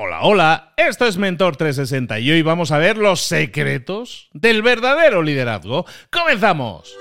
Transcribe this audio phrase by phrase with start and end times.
[0.00, 5.22] Hola, hola, esto es Mentor 360 y hoy vamos a ver los secretos del verdadero
[5.22, 5.86] liderazgo.
[6.08, 6.96] ¡Comenzamos!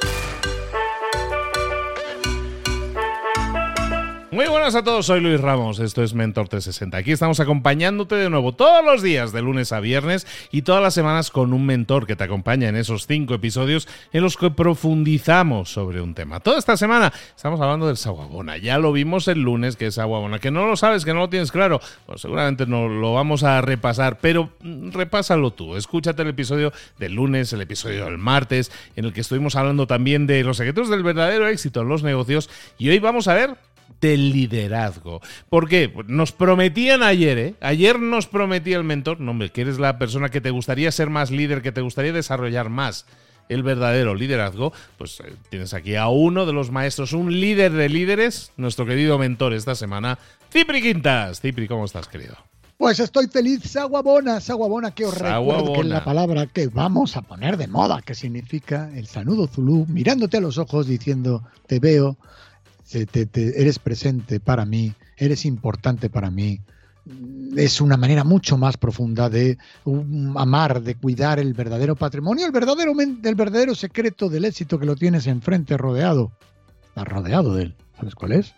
[4.37, 6.95] Muy buenas a todos, soy Luis Ramos, esto es Mentor 360.
[6.95, 10.93] Aquí estamos acompañándote de nuevo todos los días, de lunes a viernes y todas las
[10.93, 15.71] semanas con un mentor que te acompaña en esos cinco episodios en los que profundizamos
[15.71, 16.39] sobre un tema.
[16.39, 18.57] Toda esta semana estamos hablando del saguabona.
[18.57, 20.37] Ya lo vimos el lunes que es saguabona.
[20.37, 23.59] Que no lo sabes, que no lo tienes claro, pues seguramente no lo vamos a
[23.61, 25.75] repasar, pero mm, repásalo tú.
[25.75, 30.27] Escúchate el episodio del lunes, el episodio del martes, en el que estuvimos hablando también
[30.27, 33.57] de los secretos del verdadero éxito en los negocios y hoy vamos a ver
[34.01, 35.21] del liderazgo.
[35.49, 35.91] ¿Por qué?
[36.07, 37.55] Nos prometían ayer, ¿eh?
[37.61, 41.09] Ayer nos prometía el mentor, no, hombre, que eres la persona que te gustaría ser
[41.09, 43.05] más líder, que te gustaría desarrollar más
[43.49, 47.89] el verdadero liderazgo, pues eh, tienes aquí a uno de los maestros, un líder de
[47.89, 50.19] líderes, nuestro querido mentor esta semana,
[50.51, 51.39] Cipri Quintas.
[51.39, 52.35] Cipri, ¿cómo estás, querido?
[52.77, 57.23] Pues estoy feliz, Saguabona, Saguabona, que os recuerdo que es la palabra que vamos a
[57.23, 62.17] poner de moda, que significa el saludo zulú, mirándote a los ojos diciendo, te veo,
[62.91, 66.61] eres presente para mí, eres importante para mí.
[67.55, 69.57] Es una manera mucho más profunda de
[70.35, 74.95] amar, de cuidar el verdadero patrimonio, el verdadero, el verdadero secreto del éxito que lo
[74.95, 76.31] tienes enfrente, rodeado.
[76.95, 77.75] Rodeado de él.
[77.97, 78.53] ¿Sabes cuál es?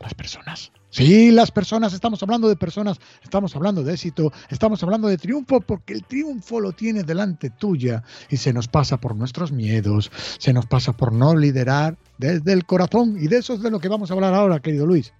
[0.00, 0.72] Las personas.
[0.90, 5.60] Sí, las personas, estamos hablando de personas, estamos hablando de éxito, estamos hablando de triunfo,
[5.60, 10.52] porque el triunfo lo tiene delante tuya y se nos pasa por nuestros miedos, se
[10.52, 13.88] nos pasa por no liderar desde el corazón y de eso es de lo que
[13.88, 15.12] vamos a hablar ahora, querido Luis.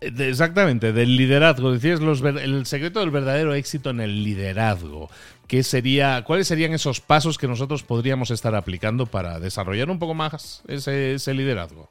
[0.00, 1.72] Eh, exactamente, del liderazgo.
[1.72, 5.10] Decías el secreto del verdadero éxito en el liderazgo.
[5.46, 10.14] ¿Qué sería, ¿Cuáles serían esos pasos que nosotros podríamos estar aplicando para desarrollar un poco
[10.14, 11.90] más ese liderazgo?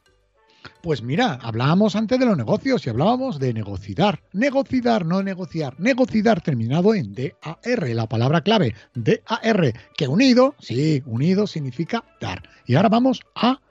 [0.83, 4.19] Pues mira, hablábamos antes de los negocios y hablábamos de negociar.
[4.33, 5.79] Negociar, no negociar.
[5.79, 12.43] Negociar terminado en DAR, la palabra clave, DAR, que unido, sí, unido significa dar.
[12.65, 13.61] Y ahora vamos a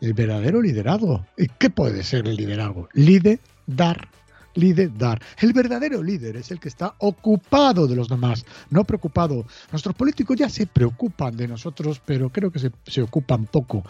[0.00, 1.26] el verdadero liderazgo.
[1.36, 2.88] ¿Y qué puede ser el liderazgo?
[2.92, 4.08] Lide, dar,
[4.54, 5.20] liderar.
[5.38, 9.46] El verdadero líder es el que está ocupado de los demás, no preocupado.
[9.70, 13.84] Nuestros políticos ya se preocupan de nosotros, pero creo que se, ocupan poco.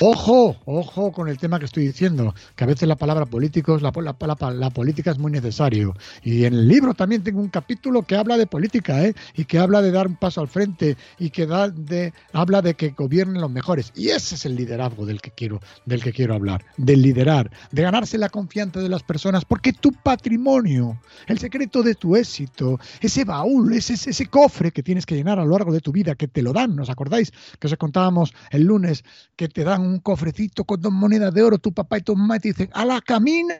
[0.00, 3.92] Ojo, ojo con el tema que estoy diciendo, que a veces la palabra políticos, la,
[3.94, 5.94] la, la, política es muy necesario.
[6.22, 9.14] Y en el libro también tengo un capítulo que habla de política, ¿eh?
[9.34, 12.74] y que habla de dar un paso al frente, y que da de, habla de
[12.74, 13.92] que gobiernen los mejores.
[13.94, 17.82] Y ese es el liderazgo del que quiero, del que quiero hablar, del liderar, de
[17.82, 23.24] ganarse la confianza de las personas, porque tú patrimonio, el secreto de tu éxito, ese
[23.24, 26.28] baúl, ese, ese cofre que tienes que llenar a lo largo de tu vida, que
[26.28, 27.32] te lo dan, ¿nos acordáis?
[27.58, 29.02] Que os contábamos el lunes,
[29.34, 32.38] que te dan un cofrecito con dos monedas de oro, tu papá y tu mamá
[32.38, 33.56] te dicen, a la camina,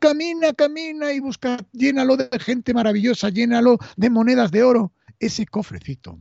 [0.00, 4.94] camina, camina y busca, llénalo de gente maravillosa, llénalo de monedas de oro.
[5.18, 6.18] Ese cofrecito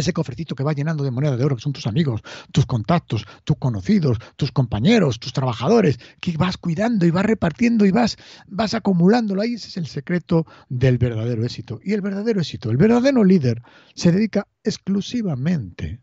[0.00, 3.26] ese cofrecito que va llenando de moneda de oro, que son tus amigos, tus contactos,
[3.44, 8.74] tus conocidos, tus compañeros, tus trabajadores, que vas cuidando y vas repartiendo y vas, vas
[8.74, 9.42] acumulándolo.
[9.42, 11.80] Ahí ese es el secreto del verdadero éxito.
[11.82, 13.62] Y el verdadero éxito, el verdadero líder,
[13.94, 16.02] se dedica exclusivamente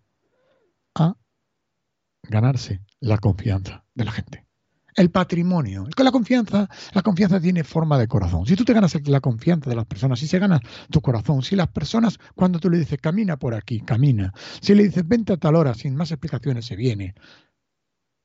[0.96, 1.16] a
[2.24, 4.43] ganarse la confianza de la gente
[4.96, 5.88] el patrimonio.
[5.96, 8.46] Con la confianza, la confianza tiene forma de corazón.
[8.46, 10.60] Si tú te ganas la confianza de las personas, si se gana
[10.90, 14.34] tu corazón, si las personas, cuando tú le dices camina por aquí, camina.
[14.62, 17.16] Si le dices vente a tal hora, sin más explicaciones, se viene.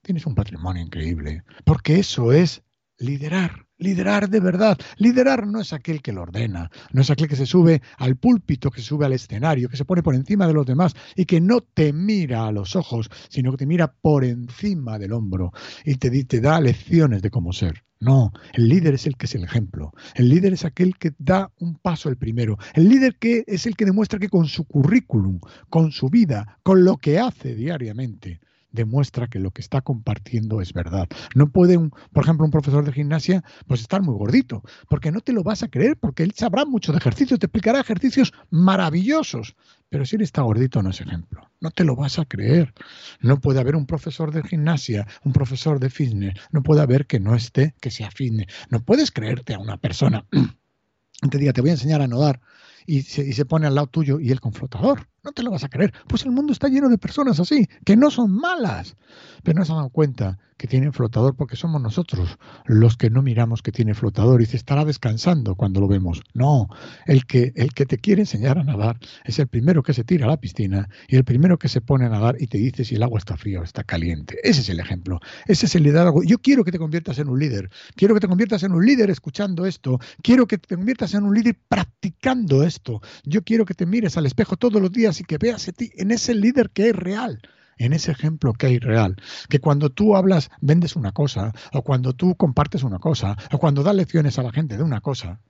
[0.02, 1.42] Tienes un patrimonio increíble.
[1.64, 2.62] Porque eso es
[2.98, 3.66] liderar.
[3.80, 4.76] Liderar de verdad.
[4.96, 8.72] Liderar no es aquel que lo ordena, no es aquel que se sube al púlpito,
[8.72, 11.40] que se sube al escenario, que se pone por encima de los demás y que
[11.40, 15.52] no te mira a los ojos, sino que te mira por encima del hombro
[15.84, 17.84] y te, da lecciones de cómo ser.
[18.00, 19.92] No, el líder es el que es el ejemplo.
[20.14, 22.56] El líder es aquel que da un paso el primero.
[22.74, 25.38] El líder que es el que demuestra que con su currículum,
[25.68, 28.40] con su vida, con lo que hace diariamente,
[28.70, 31.08] demuestra que lo que está compartiendo es verdad.
[31.34, 31.78] No puede,
[32.12, 35.62] por ejemplo, un profesor de gimnasia pues estar muy gordito, porque no te lo vas
[35.62, 39.56] a creer, porque él sabrá mucho de ejercicios, te explicará ejercicios maravillosos,
[39.88, 41.50] pero si él está gordito no es ejemplo.
[41.60, 42.72] No te lo vas a creer.
[43.20, 47.20] No puede haber un profesor de gimnasia, un profesor de fitness, no puede haber que
[47.20, 48.46] no esté, que sea fitness.
[48.70, 50.24] No puedes creerte a una persona
[51.30, 52.40] te diga, te voy a enseñar a nadar
[52.88, 55.06] y se, y se pone al lado tuyo y él con flotador.
[55.22, 55.92] No te lo vas a creer.
[56.08, 58.96] Pues el mundo está lleno de personas así, que no son malas,
[59.42, 62.36] pero no se han dado cuenta que tienen flotador porque somos nosotros
[62.66, 66.22] los que no miramos que tiene flotador y se estará descansando cuando lo vemos.
[66.34, 66.68] No,
[67.06, 70.26] el que, el que te quiere enseñar a nadar es el primero que se tira
[70.26, 72.96] a la piscina y el primero que se pone a nadar y te dice si
[72.96, 74.38] el agua está fría o está caliente.
[74.42, 75.20] Ese es el ejemplo.
[75.46, 76.24] Ese es el liderazgo.
[76.24, 77.70] Yo quiero que te conviertas en un líder.
[77.94, 79.98] Quiero que te conviertas en un líder escuchando esto.
[80.22, 82.77] Quiero que te conviertas en un líder practicando esto.
[83.24, 86.34] Yo quiero que te mires al espejo todos los días y que veas en ese
[86.34, 87.40] líder que es real
[87.78, 89.16] en ese ejemplo que hay real,
[89.48, 93.82] que cuando tú hablas vendes una cosa, o cuando tú compartes una cosa, o cuando
[93.82, 95.40] das lecciones a la gente de una cosa,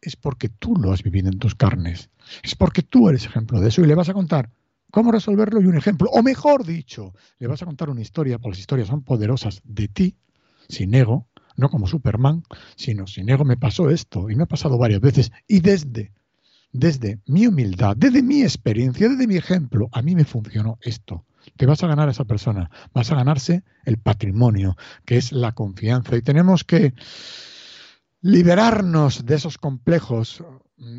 [0.00, 2.10] es porque tú lo has vivido en tus carnes,
[2.42, 3.82] es porque tú eres ejemplo de eso.
[3.82, 4.50] Y le vas a contar
[4.90, 8.50] cómo resolverlo y un ejemplo, o mejor dicho, le vas a contar una historia, porque
[8.50, 10.16] las historias son poderosas de ti,
[10.68, 12.44] sin ego, no como Superman,
[12.76, 13.44] sino sin ego.
[13.44, 15.32] Me pasó esto y me ha pasado varias veces.
[15.48, 16.12] Y desde
[16.74, 21.24] desde mi humildad, desde mi experiencia, desde mi ejemplo, a mí me funcionó esto
[21.56, 25.52] te vas a ganar a esa persona, vas a ganarse el patrimonio, que es la
[25.52, 26.16] confianza.
[26.16, 26.94] Y tenemos que
[28.20, 30.42] liberarnos de esos complejos,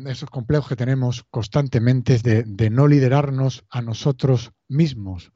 [0.06, 5.32] esos complejos que tenemos constantemente de, de no liderarnos a nosotros mismos.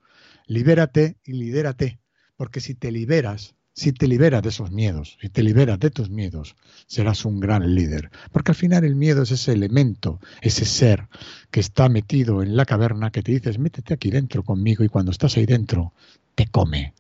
[0.47, 2.01] Libérate y lidérate,
[2.37, 6.11] porque si te liberas, si te liberas de esos miedos, si te liberas de tus
[6.11, 6.57] miedos,
[6.87, 8.11] serás un gran líder.
[8.33, 11.09] Porque al final el miedo es ese elemento, ese ser
[11.51, 15.13] que está metido en la caverna que te dices, métete aquí dentro conmigo y cuando
[15.13, 15.95] estás ahí dentro,
[16.35, 16.95] te come.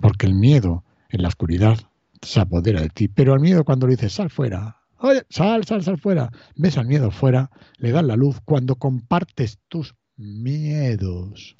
[0.00, 1.78] Porque el miedo en la oscuridad
[2.22, 3.08] se apodera de ti.
[3.08, 6.86] Pero al miedo cuando le dices, sal fuera, oye, sal, sal, sal fuera, ves al
[6.86, 8.40] miedo fuera, le das la luz.
[8.44, 11.56] Cuando compartes tus miedos,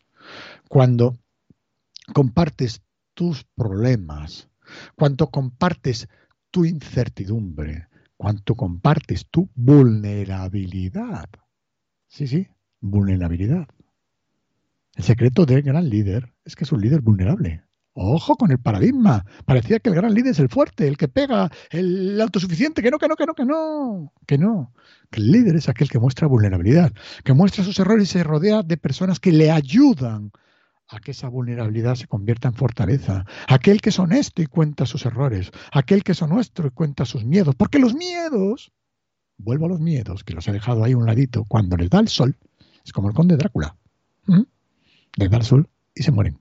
[0.68, 1.18] cuando
[2.14, 2.82] compartes
[3.14, 4.48] tus problemas,
[4.94, 6.08] cuanto compartes
[6.50, 11.28] tu incertidumbre, cuanto compartes tu vulnerabilidad.
[12.08, 12.48] Sí, sí,
[12.80, 13.66] vulnerabilidad.
[14.94, 17.64] El secreto del gran líder es que es un líder vulnerable.
[17.94, 19.24] Ojo con el paradigma.
[19.44, 22.98] Parecía que el gran líder es el fuerte, el que pega, el autosuficiente, que no,
[22.98, 24.72] que no, que no, que no, que no.
[25.10, 26.92] El líder es aquel que muestra vulnerabilidad,
[27.22, 30.32] que muestra sus errores y se rodea de personas que le ayudan
[30.92, 33.24] a que esa vulnerabilidad se convierta en fortaleza.
[33.48, 35.50] Aquel que es honesto y cuenta sus errores.
[35.72, 37.54] Aquel que es honesto y cuenta sus miedos.
[37.54, 38.72] Porque los miedos,
[39.38, 42.00] vuelvo a los miedos, que los he dejado ahí a un ladito, cuando les da
[42.00, 42.36] el sol,
[42.84, 43.76] es como el conde Drácula.
[45.16, 46.38] Les da el sol y se mueren.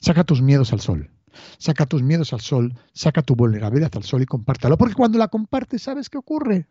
[0.00, 1.10] Saca tus miedos al sol.
[1.58, 4.76] Saca tus miedos al sol, saca tu vulnerabilidad al sol y compártelo.
[4.76, 6.68] Porque cuando la compartes, ¿sabes qué ocurre?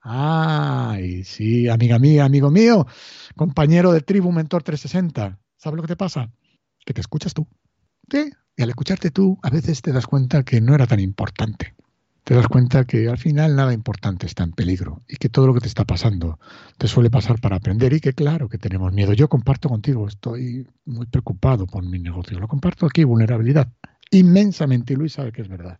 [0.00, 2.86] Ay, sí, amiga mía, amigo mío,
[3.36, 5.38] compañero de tribu Mentor 360.
[5.60, 6.30] ¿Sabes lo que te pasa?
[6.86, 7.46] Que te escuchas tú.
[8.10, 8.30] ¿Sí?
[8.56, 11.74] Y al escucharte tú, a veces te das cuenta que no era tan importante.
[12.24, 15.54] Te das cuenta que al final nada importante está en peligro y que todo lo
[15.54, 16.38] que te está pasando
[16.78, 19.12] te suele pasar para aprender y que claro que tenemos miedo.
[19.12, 22.40] Yo comparto contigo, estoy muy preocupado por mi negocio.
[22.40, 23.70] Lo comparto aquí, vulnerabilidad.
[24.10, 25.78] Inmensamente, y Luis sabe que es verdad.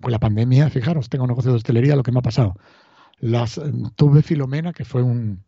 [0.00, 2.56] Pues la pandemia, fijaros, tengo un negocio de hostelería, lo que me ha pasado.
[3.18, 3.60] Las,
[3.94, 5.44] tuve Filomena, que fue un,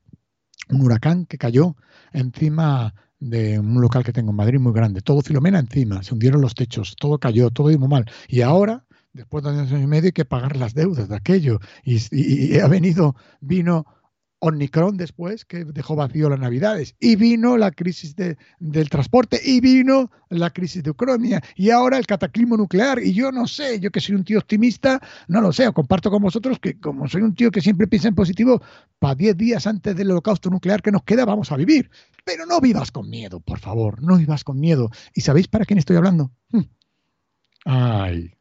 [0.68, 1.74] un huracán que cayó
[2.12, 5.00] encima de un local que tengo en Madrid muy grande.
[5.00, 8.10] Todo Filomena encima, se hundieron los techos, todo cayó, todo iba mal.
[8.28, 11.60] Y ahora, después de años y medio, hay que pagar las deudas de aquello.
[11.82, 13.86] Y ha venido, vino
[14.40, 20.10] Omicron después, que dejó vacío las navidades, y vino la crisis del transporte, y vino
[20.28, 24.00] la crisis de Ucrania, y ahora el cataclismo nuclear, y yo no sé, yo que
[24.00, 27.50] soy un tío optimista, no lo sé, comparto con vosotros que como soy un tío
[27.50, 28.62] que siempre piensa en positivo,
[28.98, 31.90] para 10 días antes del holocausto nuclear que nos queda vamos a vivir.
[32.24, 34.90] Pero no vivas con miedo, por favor, no vivas con miedo.
[35.14, 36.30] ¿Y sabéis para quién estoy hablando?
[36.50, 36.62] Hmm.
[37.64, 38.34] Ay,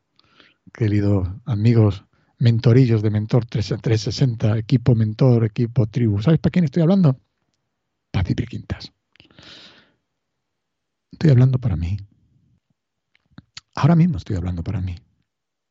[0.74, 2.07] queridos amigos
[2.40, 6.22] mentorillos de Mentor 360, equipo Mentor, equipo Tribu.
[6.22, 7.20] ¿Sabes para quién estoy hablando?
[8.12, 8.92] Para Quintas.
[11.12, 11.98] Estoy hablando para mí.
[13.76, 14.96] Ahora mismo estoy hablando para mí.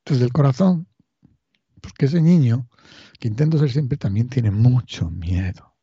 [0.05, 0.87] Desde el corazón.
[1.81, 2.69] Porque ese niño,
[3.21, 5.77] que intento ser siempre, también tiene mucho miedo.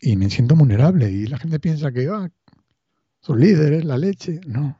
[0.00, 1.10] Y me siento vulnerable.
[1.10, 2.30] Y la gente piensa que ah,
[3.20, 4.40] son líderes, la leche.
[4.46, 4.78] No.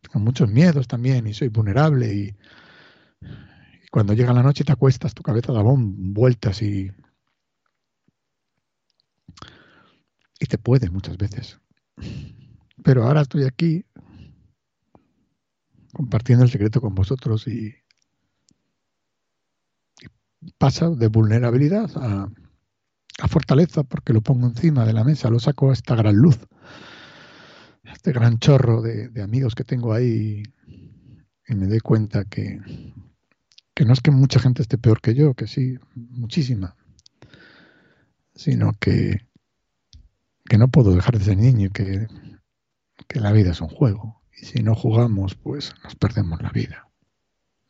[0.00, 2.36] Tengo muchos miedos también y soy vulnerable y
[3.90, 6.90] cuando llega la noche te acuestas, tu cabeza da vueltas y,
[10.40, 11.60] y te puede muchas veces.
[12.82, 13.86] Pero ahora estoy aquí
[15.92, 17.72] compartiendo el secreto con vosotros y,
[20.58, 22.28] pasa de vulnerabilidad a,
[23.22, 26.38] a, fortaleza porque lo pongo encima de la mesa, lo saco a esta gran luz,
[27.84, 30.42] este gran chorro de amigos que tengo ahí
[31.46, 32.60] y me doy cuenta que
[33.74, 36.76] que no es que mucha gente esté peor que yo, que sí, muchísima,
[38.34, 39.26] sino que,
[40.44, 42.06] que no puedo dejar de ser niño, que,
[43.08, 44.22] que la vida es un juego.
[44.40, 46.88] Y si no jugamos, pues nos perdemos la vida.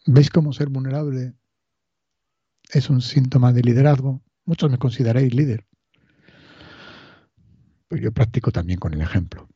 [0.06, 1.34] ¿Veis cómo ser vulnerable
[2.70, 4.22] es un síntoma de liderazgo?
[4.44, 5.66] Muchos me consideráis líder.
[7.88, 9.48] Pero yo practico también con el ejemplo.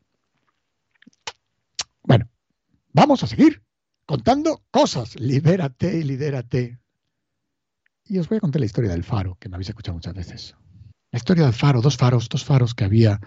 [2.02, 2.30] Bueno,
[2.92, 3.62] vamos a seguir
[4.08, 5.20] contando cosas.
[5.20, 6.78] Libérate y lidérate.
[8.06, 10.56] Y os voy a contar la historia del faro, que me habéis escuchado muchas veces.
[11.10, 13.20] La historia del faro, dos faros, dos faros que había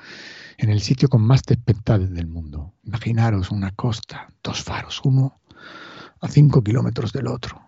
[0.58, 2.74] en el sitio con más tempestades del mundo.
[2.84, 5.40] Imaginaros una costa, dos faros, uno
[6.20, 7.62] a cinco kilómetros del otro,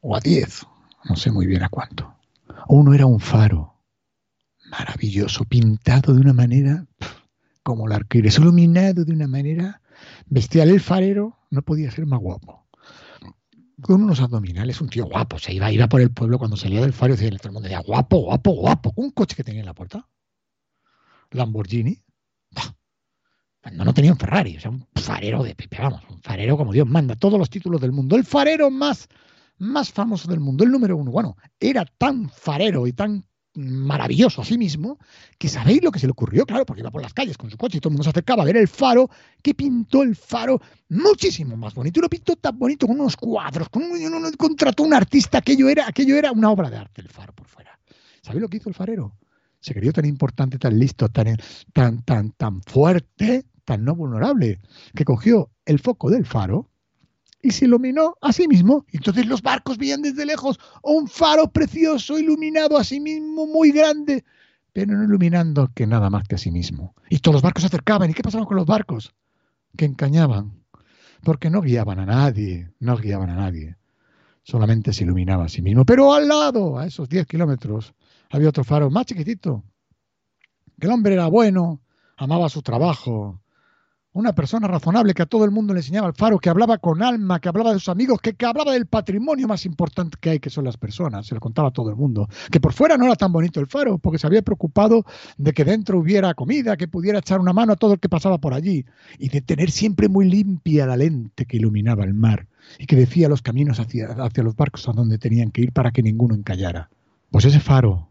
[0.00, 0.66] o a diez,
[1.04, 2.14] no sé muy bien a cuánto.
[2.68, 3.74] Uno era un faro
[4.70, 6.86] maravilloso, pintado de una manera
[7.62, 9.82] como el arquero, iluminado de una manera
[10.26, 10.70] bestial.
[10.70, 12.66] El farero no podía ser más guapo.
[13.82, 16.92] Con unos abdominales, un tío guapo, se iba, iba por el pueblo cuando salía del
[16.92, 18.92] faro y decía, el mundo decía, guapo, guapo, guapo.
[18.96, 20.06] Un coche que tenía en la puerta,
[21.30, 22.02] Lamborghini,
[23.62, 26.72] cuando no tenía un Ferrari, o sea, un farero de Pepe, vamos, un farero como
[26.72, 28.16] Dios manda, todos los títulos del mundo.
[28.16, 29.08] El farero más,
[29.58, 31.10] más famoso del mundo, el número uno.
[31.10, 33.26] Bueno, era tan farero y tan
[33.60, 34.98] maravilloso a sí mismo,
[35.38, 37.56] que sabéis lo que se le ocurrió, claro, porque iba por las calles con su
[37.56, 39.10] coche y todo el mundo se acercaba a ver el faro,
[39.42, 43.68] que pintó el faro muchísimo más bonito, y lo pintó tan bonito con unos cuadros,
[43.68, 47.32] con un, contrató un artista, aquello era, aquello era una obra de arte el faro
[47.32, 47.78] por fuera.
[48.22, 49.16] ¿Sabéis lo que hizo el farero?
[49.60, 51.36] Se creyó tan importante, tan listo, tan,
[51.72, 54.60] tan, tan, tan fuerte, tan no vulnerable,
[54.94, 56.69] que cogió el foco del faro,
[57.42, 58.84] y se iluminó a sí mismo.
[58.92, 64.24] Entonces los barcos veían desde lejos un faro precioso, iluminado a sí mismo, muy grande,
[64.72, 66.94] pero no iluminando que nada más que a sí mismo.
[67.08, 68.10] Y todos los barcos se acercaban.
[68.10, 69.14] ¿Y qué pasaba con los barcos?
[69.76, 70.64] Que encañaban,
[71.22, 73.76] porque no guiaban a nadie, no guiaban a nadie.
[74.42, 75.84] Solamente se iluminaba a sí mismo.
[75.84, 77.94] Pero al lado, a esos 10 kilómetros,
[78.30, 79.64] había otro faro más chiquitito.
[80.78, 81.82] El hombre era bueno,
[82.16, 83.42] amaba su trabajo,
[84.12, 87.02] una persona razonable que a todo el mundo le enseñaba el faro, que hablaba con
[87.02, 90.50] alma, que hablaba de sus amigos, que, hablaba del patrimonio más importante que hay, que
[90.50, 92.28] son las personas, se lo contaba a todo el mundo.
[92.50, 95.04] Que por fuera no era tan bonito el faro, porque se había preocupado
[95.38, 98.38] de que dentro hubiera comida, que pudiera echar una mano a todo el que pasaba
[98.38, 98.84] por allí,
[99.18, 102.48] y de tener siempre muy limpia la lente que iluminaba el mar,
[102.78, 105.92] y que decía los caminos hacia, hacia los barcos a donde tenían que ir para
[105.92, 106.90] que ninguno encallara.
[107.30, 108.08] Pues ese faro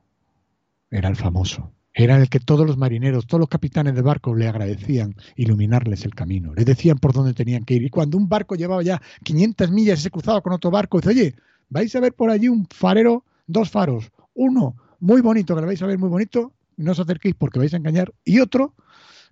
[0.90, 4.48] era el famoso era el que todos los marineros, todos los capitanes de barco le
[4.48, 7.84] agradecían iluminarles el camino, les decían por dónde tenían que ir.
[7.84, 11.10] Y cuando un barco llevaba ya 500 millas y se cruzaba con otro barco, dice,
[11.10, 11.36] oye,
[11.70, 15.82] vais a ver por allí un farero, dos faros, uno muy bonito, que lo vais
[15.82, 18.74] a ver muy bonito, no os acerquéis porque vais a engañar, y otro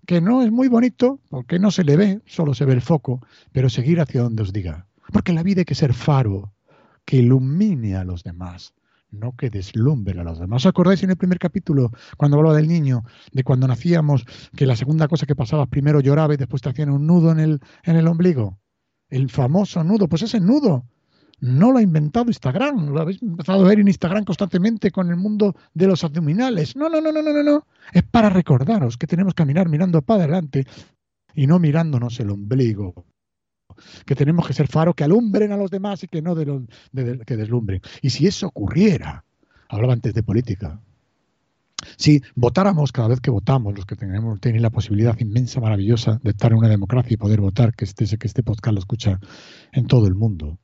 [0.06, 3.22] que no es muy bonito porque no se le ve, solo se ve el foco,
[3.52, 4.88] pero seguir hacia donde os diga.
[5.12, 6.54] Porque la vida hay que ser faro
[7.06, 8.74] que ilumine a los demás
[9.12, 10.64] no que deslumbre a los demás.
[10.64, 14.76] ¿Os acordáis en el primer capítulo, cuando hablaba del niño, de cuando nacíamos, que la
[14.76, 17.96] segunda cosa que pasaba, primero lloraba y después te hacían un nudo en el, en
[17.96, 18.60] el ombligo?
[19.10, 20.86] El famoso nudo, pues ese nudo
[21.40, 25.18] no lo ha inventado Instagram, lo habéis empezado a ver en Instagram constantemente con el
[25.18, 26.76] mundo de los abdominales.
[26.76, 27.68] No, no, no, no, no, no, no.
[27.94, 30.66] Es para recordaros que tenemos que caminar mirando para adelante
[31.36, 33.06] y no mirándonos el ombligo
[34.06, 36.68] que tenemos que ser faros que alumbren a los demás y que no de
[37.26, 37.82] que deslumbren.
[38.02, 39.24] Y si eso ocurriera,
[39.70, 40.82] hablaba antes de política,
[41.96, 46.32] si votáramos cada vez que votamos, los que tenemos tienen la posibilidad inmensa, maravillosa de
[46.32, 49.20] estar en una democracia y poder votar, que este, que este podcast lo escucha
[49.72, 50.60] en todo el mundo,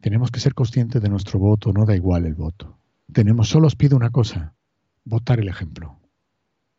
[0.00, 2.78] tenemos que ser conscientes de nuestro voto, no da igual el voto.
[3.12, 4.54] Tenemos, solo os pido una cosa,
[5.04, 5.98] votar el ejemplo.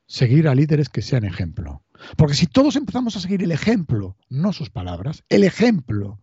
[0.05, 1.81] Seguir a líderes que sean ejemplo.
[2.15, 6.19] Porque si todos empezamos a seguir el ejemplo, no sus palabras, el ejemplo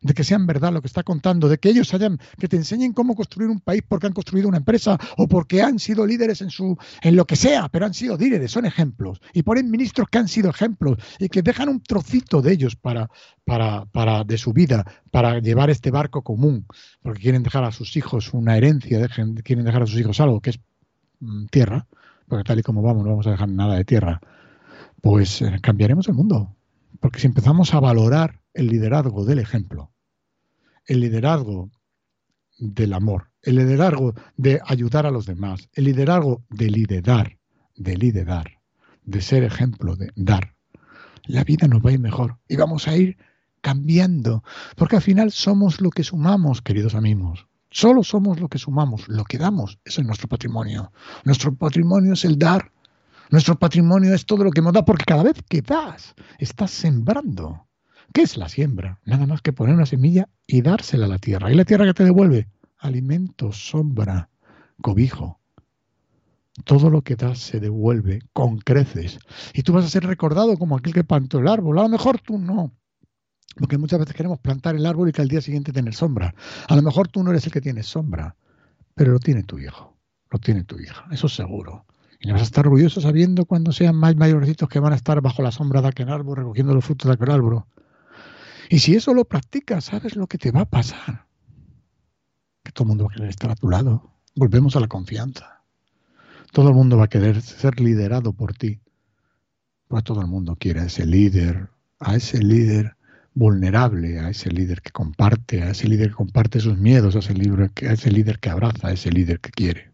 [0.00, 2.92] de que sean verdad lo que está contando, de que ellos hayan, que te enseñen
[2.92, 6.50] cómo construir un país porque han construido una empresa o porque han sido líderes en
[6.50, 9.20] su, en lo que sea, pero han sido líderes, son ejemplos.
[9.32, 13.10] Y ponen ministros que han sido ejemplos y que dejan un trocito de ellos para,
[13.44, 16.66] para, para, de su vida, para llevar este barco común,
[17.02, 20.40] porque quieren dejar a sus hijos una herencia, dejen, quieren dejar a sus hijos algo
[20.40, 20.60] que es
[21.20, 21.86] mm, tierra,
[22.28, 24.20] porque tal y como vamos, no vamos a dejar nada de tierra
[25.00, 26.56] pues eh, cambiaremos el mundo.
[27.00, 29.92] Porque si empezamos a valorar el liderazgo del ejemplo,
[30.86, 31.70] el liderazgo
[32.58, 37.38] del amor, el liderazgo de ayudar a los demás, el liderazgo de liderar,
[37.76, 38.58] de liderar,
[39.04, 40.56] de ser ejemplo, de dar,
[41.28, 43.16] la vida nos va a ir mejor y vamos a ir
[43.60, 44.42] cambiando,
[44.76, 47.46] porque al final somos lo que sumamos, queridos amigos.
[47.70, 50.90] Solo somos lo que sumamos, lo que damos, eso es nuestro patrimonio.
[51.24, 52.72] Nuestro patrimonio es el dar,
[53.30, 57.66] nuestro patrimonio es todo lo que nos da, porque cada vez que das, estás sembrando.
[58.12, 59.00] ¿Qué es la siembra?
[59.04, 61.52] Nada más que poner una semilla y dársela a la tierra.
[61.52, 62.48] ¿Y la tierra que te devuelve?
[62.78, 64.30] Alimento, sombra,
[64.80, 65.40] cobijo.
[66.64, 69.18] Todo lo que das se devuelve con creces.
[69.52, 71.78] Y tú vas a ser recordado como aquel que plantó el árbol.
[71.78, 72.72] A lo mejor tú no.
[73.56, 76.34] Porque muchas veces queremos plantar el árbol y que al día siguiente tener sombra.
[76.68, 78.36] A lo mejor tú no eres el que tiene sombra,
[78.94, 79.96] pero lo tiene tu hijo.
[80.30, 81.06] Lo tiene tu hija.
[81.10, 81.84] Eso es seguro.
[82.20, 85.42] Y vas a estar orgulloso sabiendo cuando sean más mayorcitos que van a estar bajo
[85.42, 87.64] la sombra de aquel árbol, recogiendo los frutos de aquel árbol.
[88.68, 91.26] Y si eso lo practicas, sabes lo que te va a pasar.
[92.62, 94.12] Que todo el mundo va a querer estar a tu lado.
[94.34, 95.62] Volvemos a la confianza.
[96.52, 98.80] Todo el mundo va a querer ser liderado por ti.
[99.86, 101.70] Pues todo el mundo quiere a ese líder,
[102.00, 102.96] a ese líder
[103.34, 107.34] vulnerable, a ese líder que comparte, a ese líder que comparte sus miedos, a ese,
[107.34, 109.92] líder, a ese líder que abraza, a ese líder que quiere.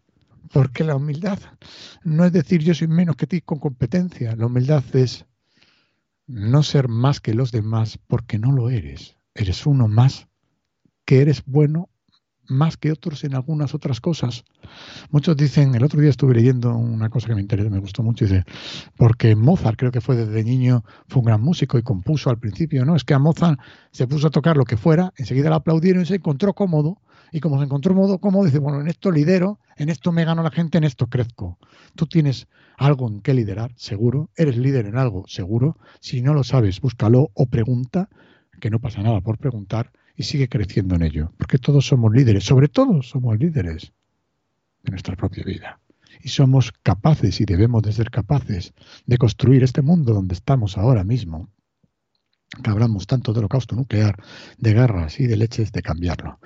[0.54, 1.40] Porque la humildad
[2.04, 4.37] no es decir yo soy menos que ti con competencia.
[4.37, 5.26] La humildad es
[6.28, 9.16] no ser más que los demás porque no lo eres.
[9.34, 10.28] Eres uno más
[11.04, 11.90] que eres bueno
[12.46, 14.44] más que otros en algunas otras cosas.
[15.11, 18.25] Muchos dicen, el otro día estuve leyendo una cosa que me interesa, me gustó mucho,
[18.26, 18.44] dice,
[18.96, 22.84] porque Mozart creo que fue desde niño, fue un gran músico y compuso al principio,
[22.84, 22.94] ¿no?
[22.94, 23.58] Es que a Mozart
[23.90, 27.00] se puso a tocar lo que fuera, enseguida le aplaudieron y se encontró cómodo
[27.35, 30.45] y como se encontró modo cómodo, dice, bueno, en esto lidero, en esto me gano
[30.45, 31.59] la gente, en esto crezco.
[31.97, 34.31] Tú tienes algo en que liderar, seguro.
[34.37, 35.76] Eres líder en algo, seguro.
[35.99, 38.09] Si no lo sabes, búscalo o pregunta,
[38.61, 41.33] que no pasa nada por preguntar, y sigue creciendo en ello.
[41.37, 43.93] Porque todos somos líderes, sobre todo somos líderes
[44.85, 45.81] de nuestra propia vida.
[46.23, 48.75] Y somos capaces y debemos de ser capaces
[49.07, 51.49] de construir este mundo donde estamos ahora mismo
[52.62, 54.23] que hablamos tanto de holocausto nuclear,
[54.59, 56.38] de guerras y de leches, de cambiarlo.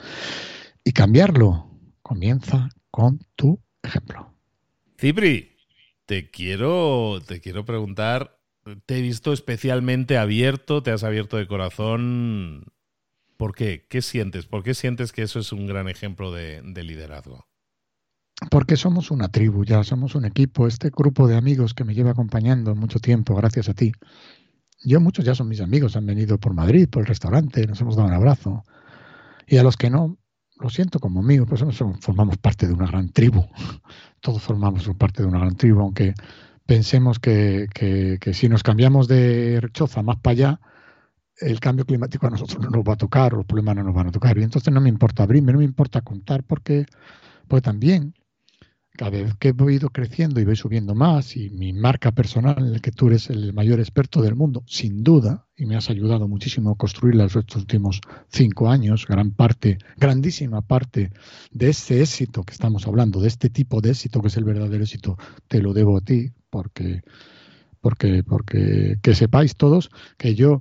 [0.88, 1.68] Y cambiarlo
[2.00, 4.32] comienza con tu ejemplo.
[4.98, 5.54] Cipri,
[6.06, 8.40] te quiero, te quiero preguntar,
[8.86, 12.72] te he visto especialmente abierto, te has abierto de corazón.
[13.36, 13.86] ¿Por qué?
[13.90, 14.46] ¿Qué sientes?
[14.46, 17.46] ¿Por qué sientes que eso es un gran ejemplo de, de liderazgo?
[18.50, 22.12] Porque somos una tribu, ya somos un equipo, este grupo de amigos que me lleva
[22.12, 23.92] acompañando mucho tiempo, gracias a ti.
[24.82, 27.94] Yo, muchos ya son mis amigos, han venido por Madrid, por el restaurante, nos hemos
[27.94, 28.64] dado un abrazo.
[29.46, 30.17] Y a los que no,
[30.60, 31.62] lo siento como mío, pues
[32.00, 33.46] formamos parte de una gran tribu.
[34.20, 36.14] Todos formamos parte de una gran tribu, aunque
[36.66, 37.68] pensemos que,
[38.32, 40.60] si nos cambiamos de choza más para allá,
[41.40, 44.08] el cambio climático a nosotros no nos va a tocar, los problemas no nos van
[44.08, 44.36] a tocar.
[44.38, 46.86] Y entonces no me importa abrirme, no me importa contar, porque,
[47.46, 48.14] porque también
[48.98, 52.72] cada vez que he ido creciendo y voy subiendo más y mi marca personal en
[52.72, 56.26] la que tú eres el mayor experto del mundo, sin duda, y me has ayudado
[56.26, 61.12] muchísimo a construirla estos últimos cinco años, gran parte, grandísima parte
[61.52, 64.82] de ese éxito que estamos hablando, de este tipo de éxito que es el verdadero
[64.82, 67.02] éxito, te lo debo a ti, porque,
[67.80, 70.60] porque, porque que sepáis todos que yo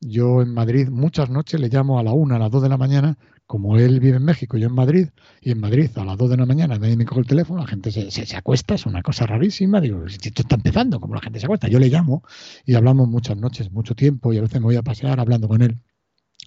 [0.00, 2.76] yo en Madrid muchas noches le llamo a la una, a las dos de la
[2.76, 5.08] mañana, como él vive en México yo en Madrid,
[5.40, 7.66] y en Madrid a las dos de la mañana nadie me coge el teléfono, la
[7.66, 9.80] gente se, se, acuesta, es una cosa rarísima.
[9.80, 11.66] Digo, esto está empezando, como la gente se acuesta.
[11.66, 12.22] Yo le llamo
[12.66, 15.62] y hablamos muchas noches, mucho tiempo, y a veces me voy a pasear hablando con
[15.62, 15.80] él.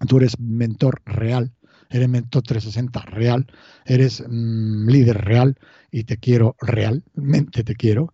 [0.08, 1.52] Tú eres mentor real,
[1.90, 3.48] eres mentor 360 real,
[3.86, 5.58] eres mm, líder real
[5.90, 8.14] y te quiero realmente, te quiero.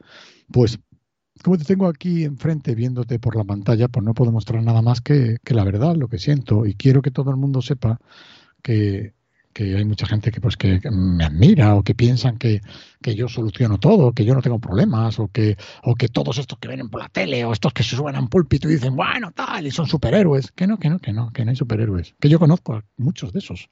[0.50, 0.80] Pues
[1.44, 5.02] como te tengo aquí enfrente viéndote por la pantalla, pues no puedo mostrar nada más
[5.02, 6.66] que, la verdad, lo que siento.
[6.66, 8.00] Y quiero que todo el mundo sepa
[8.68, 9.14] que,
[9.60, 12.62] hay mucha gente que pues que me admira o que piensan que,
[13.02, 16.68] yo soluciono todo, que yo no tengo problemas, o que, o que todos estos que
[16.68, 19.32] vienen por la tele, o estos que se suben a un púlpito y dicen, bueno,
[19.32, 20.52] tal, y son superhéroes.
[20.52, 22.14] Que no, que no, que no, que no hay superhéroes.
[22.20, 23.70] Que yo conozco a muchos de esos.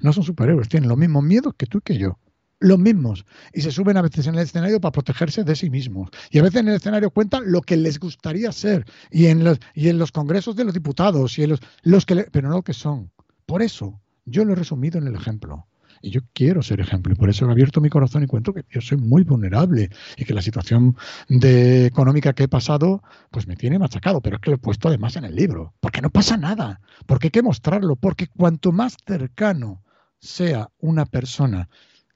[0.00, 2.18] No son superhéroes, tienen los mismos miedos que tú y que yo
[2.60, 6.08] los mismos y se suben a veces en el escenario para protegerse de sí mismos.
[6.30, 9.58] Y a veces en el escenario cuentan lo que les gustaría ser y en los,
[9.74, 12.62] y en los congresos de los diputados y en los, los que pero no lo
[12.62, 13.10] que son.
[13.44, 15.66] Por eso yo lo he resumido en el ejemplo.
[16.02, 18.64] Y yo quiero ser ejemplo y por eso he abierto mi corazón y cuento que
[18.68, 20.96] yo soy muy vulnerable y que la situación
[21.30, 25.16] económica que he pasado pues me tiene machacado, pero es que lo he puesto además
[25.16, 29.82] en el libro, porque no pasa nada, porque hay que mostrarlo, porque cuanto más cercano
[30.18, 31.70] sea una persona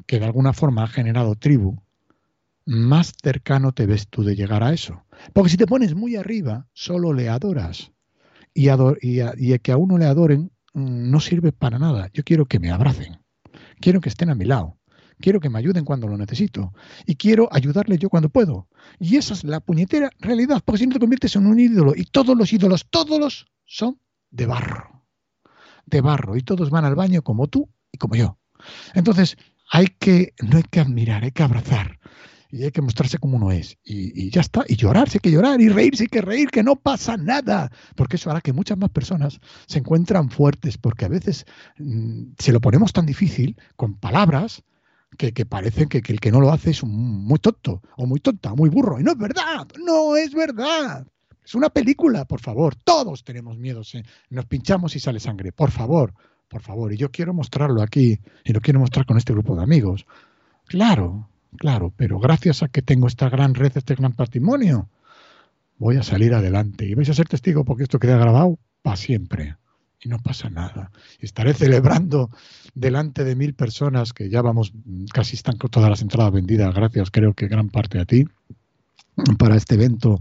[0.07, 1.81] que de alguna forma ha generado tribu,
[2.69, 5.05] más cercano te ves tú de llegar a eso.
[5.33, 7.93] Porque si te pones muy arriba, solo le adoras.
[8.53, 8.69] Y,
[9.01, 12.09] y, que a uno le adoren no sirve para nada.
[12.13, 13.19] Yo quiero que me abracen.
[13.81, 14.79] Quiero que estén a mi lado.
[15.21, 16.73] Quiero que me ayuden cuando lo necesito.
[17.05, 18.69] Y quiero ayudarle yo cuando puedo.
[18.99, 20.63] Y esa es la puñetera realidad.
[20.65, 21.93] Porque si no te conviertes en un ídolo.
[21.97, 25.05] Y todos los ídolos, todos los son de barro.
[25.87, 26.37] De barro.
[26.37, 28.39] Y todos van al baño como tú y como yo.
[28.95, 29.37] Entonces,
[29.71, 31.99] hay que, no hay que admirar, hay que abrazar.
[32.51, 33.77] Y hay que mostrarse como uno es.
[33.85, 34.65] Y, ya está.
[34.67, 37.71] Y llorarse hay que llorar, y reírse hay que reír, que no pasa nada.
[37.95, 41.45] Porque eso hará que muchas más personas se encuentran fuertes, porque a veces
[41.79, 44.63] mm, se lo ponemos tan difícil con palabras
[45.17, 48.21] que, que parece que, que, el que no lo hace es muy tonto, o muy
[48.21, 48.99] tonta, muy burro.
[48.99, 51.07] Y no es verdad, no es verdad.
[51.45, 52.75] Es una película, por favor.
[52.77, 53.83] Todos tenemos miedo.
[54.29, 55.51] Nos pinchamos y sale sangre.
[55.51, 56.13] Por favor,
[56.47, 56.93] por favor.
[56.93, 60.07] Y yo quiero mostrarlo aquí, y lo quiero mostrar con este grupo de amigos.
[60.67, 64.89] Claro, Claro, pero gracias a que tengo esta gran red, este gran patrimonio,
[65.79, 66.87] voy a salir adelante.
[66.87, 69.57] Y vais a ser testigo porque esto queda grabado para siempre.
[70.01, 70.93] Y no pasa nada.
[71.19, 72.31] Estaré celebrando
[72.75, 74.73] delante de mil personas que ya vamos,
[75.13, 78.25] casi están con todas las entradas vendidas, gracias creo que gran parte a ti,
[79.39, 80.21] para este evento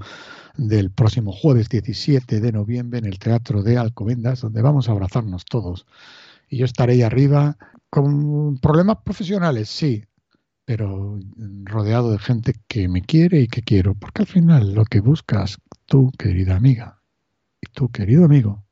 [0.57, 5.45] del próximo jueves 17 de noviembre en el Teatro de Alcobendas, donde vamos a abrazarnos
[5.45, 5.85] todos.
[6.49, 7.57] Y yo estaré ahí arriba
[7.91, 10.03] con problemas profesionales, sí,
[10.67, 11.17] pero
[11.63, 15.59] rodeado de gente que me quiere y que quiero, porque al final lo que buscas
[15.85, 17.01] tú, querida amiga,
[17.61, 18.65] y tú, querido amigo,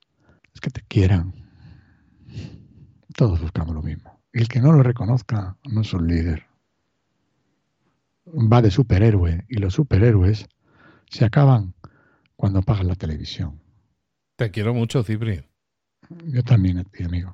[0.54, 1.34] es que te quieran.
[3.16, 4.22] Todos buscamos lo mismo.
[4.34, 6.46] Y el que no lo reconozca no es un líder.
[8.28, 10.50] Va de superhéroe y los superhéroes
[11.10, 11.76] se acaban
[12.36, 13.62] cuando apagan la televisión.
[14.36, 15.46] Te quiero mucho, Cipri.
[16.26, 17.34] Yo también a ti, amigo.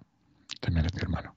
[0.60, 1.36] También a ti, hermano.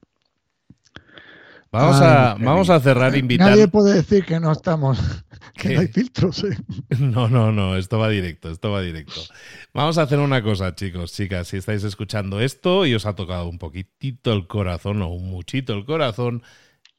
[1.74, 3.50] Vamos, a, vamos a cerrar invitando.
[3.50, 4.96] Nadie puede decir que no estamos,
[5.54, 6.44] que no hay filtros.
[6.44, 6.56] ¿eh?
[7.00, 9.20] No, no, no, esto va directo, esto va directo.
[9.72, 13.48] Vamos a hacer una cosa, chicos, chicas, si estáis escuchando esto y os ha tocado
[13.48, 16.44] un poquitito el corazón o un muchito el corazón,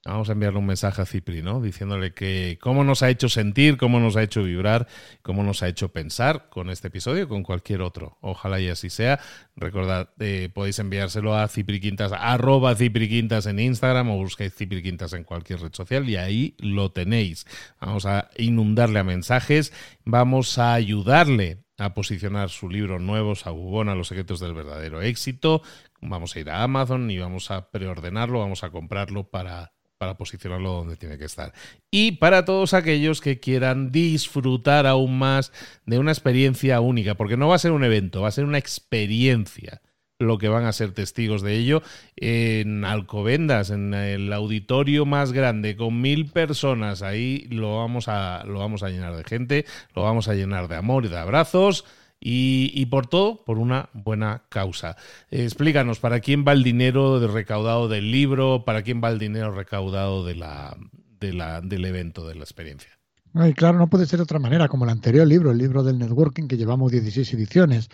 [0.08, 1.60] Vamos a enviarle un mensaje a Cipri, ¿no?
[1.60, 4.86] Diciéndole que cómo nos ha hecho sentir, cómo nos ha hecho vibrar,
[5.24, 8.20] cómo nos ha hecho pensar con este episodio, con cualquier otro.
[8.22, 9.20] Ojalá y así sea.
[9.56, 15.62] Recordad, eh, podéis enviárselo a Cipriquintas, arroba Cipriquintas en Instagram o buscáis Cipriquintas en cualquier
[15.62, 17.48] red social y ahí lo tenéis.
[17.82, 24.10] Vamos a inundarle a mensajes, vamos a ayudarle a posicionar su libro nuevo, Sagubona, Los
[24.10, 25.64] secretos del verdadero éxito.
[26.00, 30.72] Vamos a ir a Amazon y vamos a preordenarlo, vamos a comprarlo para para posicionarlo
[30.72, 31.54] donde tiene que estar.
[31.92, 35.52] Y para todos aquellos que quieran disfrutar aún más
[35.86, 38.58] de una experiencia única, porque no va a ser un evento, va a ser una
[38.58, 39.82] experiencia
[40.20, 41.82] lo que van a ser testigos de ello
[42.16, 47.02] en Alcobendas, en el auditorio más grande, con mil personas.
[47.02, 50.76] Ahí lo vamos a, lo vamos a llenar de gente, lo vamos a llenar de
[50.76, 51.86] amor y de abrazos.
[52.28, 54.98] Y, por todo, por una buena causa.
[55.30, 58.66] explícanos, ¿para quién va el dinero recaudado del libro?
[58.66, 60.76] ¿Para quién va el dinero recaudado de la,
[61.20, 62.90] de la, del evento, de la experiencia?
[63.36, 66.00] Ay, claro, no puede ser de otra manera, como el anterior libro, el libro del
[66.00, 67.90] networking, que llevamos 16 ediciones.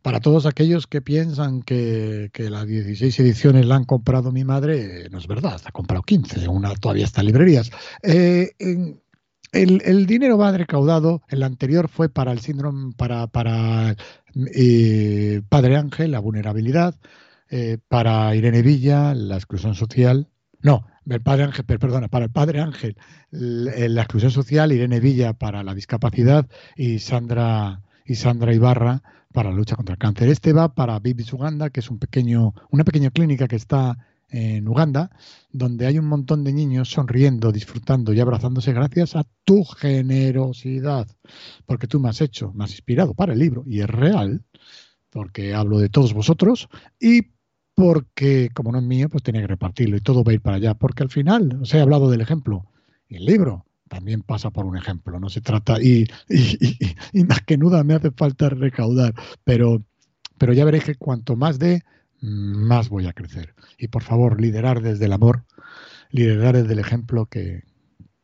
[0.00, 5.10] Para todos aquellos que piensan que, que, las 16 ediciones la han comprado mi madre,
[5.10, 7.70] no es verdad, ha comprado 15, una todavía está en librerías.
[8.02, 8.52] Eh,
[9.52, 13.96] el, dinero va recaudado, el anterior fue para el síndrome, para, para
[14.54, 16.94] eh, Padre Ángel, la vulnerabilidad,
[17.50, 20.28] eh, para Irene Villa, la exclusión social.
[20.60, 22.96] No, el Padre Ángel, perdona, para el Padre Ángel,
[23.30, 29.56] la exclusión social, Irene Villa para la discapacidad y Sandra, y Sandra Ibarra para la
[29.56, 30.28] lucha contra el cáncer.
[30.28, 34.66] Este va para Bibis Uganda, que es un pequeño, una pequeña clínica que está en
[34.68, 35.10] Uganda,
[35.50, 41.06] donde hay un montón de niños sonriendo, disfrutando y abrazándose gracias a tu generosidad,
[41.64, 44.44] porque tú me has hecho, me has inspirado para el libro y es real,
[45.10, 46.68] porque hablo de todos vosotros
[47.00, 47.32] y
[47.74, 50.56] porque como no es mío, pues tenía que repartirlo y todo va a ir para
[50.56, 52.66] allá, porque al final os he hablado del ejemplo.
[53.08, 56.06] Y el libro también pasa por un ejemplo, no se trata y,
[57.12, 59.84] y, más que nada me hace falta recaudar, pero,
[60.38, 61.82] pero ya veréis que cuanto más de
[62.20, 63.54] más voy a crecer.
[63.78, 65.44] Y por favor, liderar desde el amor,
[66.10, 67.64] liderar desde el ejemplo que,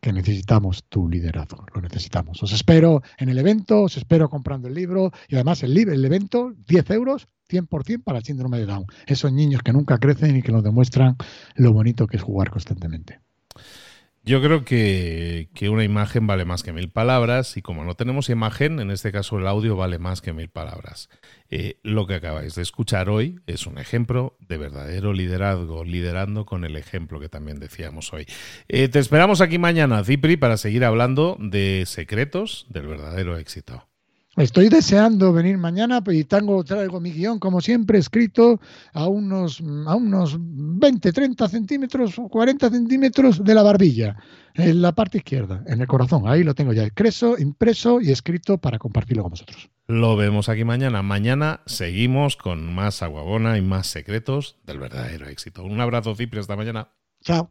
[0.05, 2.43] necesitamos tu liderazgo, lo necesitamos.
[2.43, 6.53] Os espero en el evento, os espero comprando el libro y además el, el evento,
[6.67, 8.87] 10 euros, 100% para el síndrome de Down.
[9.07, 11.17] Esos niños que nunca crecen y que nos demuestran
[11.55, 13.21] lo bonito que es jugar constantemente.
[14.25, 18.79] Yo creo que, una imagen vale más que mil palabras y como no tenemos imagen,
[18.79, 21.09] en este caso el audio vale más que mil palabras.
[21.51, 26.65] Eh, lo que acabáis de escuchar hoy es un ejemplo de verdadero liderazgo, liderando con
[26.65, 28.27] el ejemplo que también decíamos hoy.
[28.69, 33.89] Eh, te esperamos aquí mañana, Cipri, para seguir hablando de secretos del verdadero éxito.
[34.37, 38.61] Estoy deseando venir mañana y tengo, traigo mi guion, como siempre, escrito
[38.95, 44.17] a unos, a unos 20, 30 centímetros, 40 centímetros de la barbilla,
[44.55, 46.23] en la parte izquierda, en el corazón.
[46.27, 49.69] Ahí lo tengo ya impreso, impreso y escrito para compartirlo con vosotros.
[49.87, 51.03] Lo vemos aquí mañana.
[51.03, 55.63] Mañana seguimos con más aguabona y más secretos del verdadero éxito.
[55.63, 56.89] Un abrazo, Cipri, hasta mañana.
[57.23, 57.51] Chao.